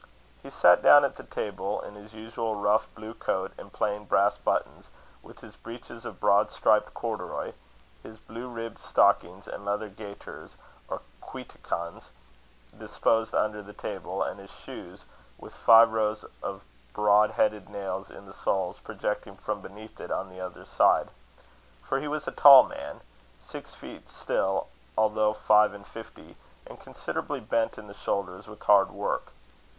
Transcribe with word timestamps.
He 0.41 0.49
sat 0.49 0.81
down 0.81 1.05
at 1.05 1.15
the 1.17 1.23
table 1.23 1.79
in 1.81 1.93
his 1.93 2.11
usual 2.15 2.55
rough 2.55 2.87
blue 2.95 3.13
coat 3.13 3.51
and 3.55 3.71
plain 3.71 4.05
brass 4.05 4.35
buttons; 4.35 4.87
with 5.21 5.41
his 5.41 5.55
breeches 5.55 6.07
of 6.07 6.19
broad 6.19 6.49
striped 6.49 6.95
corduroy, 6.95 7.53
his 8.01 8.17
blue 8.17 8.49
ribbed 8.49 8.79
stockings, 8.79 9.47
and 9.47 9.63
leather 9.63 9.89
gaiters, 9.89 10.55
or 10.87 11.01
cuiticans, 11.21 12.09
disposed 12.75 13.35
under 13.35 13.61
the 13.61 13.73
table, 13.77 14.23
and 14.23 14.39
his 14.39 14.49
shoes, 14.49 15.05
with 15.37 15.53
five 15.53 15.91
rows 15.91 16.25
of 16.41 16.63
broad 16.95 17.29
headed 17.37 17.69
nails 17.69 18.09
in 18.09 18.25
the 18.25 18.33
soles, 18.33 18.79
projecting 18.79 19.37
from 19.37 19.61
beneath 19.61 19.99
it 20.01 20.09
on 20.09 20.29
the 20.31 20.41
other 20.41 20.65
side; 20.65 21.09
for 21.83 21.99
he 21.99 22.07
was 22.07 22.27
a 22.27 22.31
tall 22.31 22.63
man 22.63 23.01
six 23.39 23.75
feet 23.75 24.09
still, 24.09 24.65
although 24.97 25.31
five 25.31 25.73
and 25.75 25.85
fifty, 25.85 26.37
and 26.65 26.79
considerably 26.79 27.39
bent 27.39 27.77
in 27.77 27.85
the 27.85 27.93
shoulders 27.93 28.47
with 28.47 28.63
hard 28.63 28.89
work. 28.89 29.31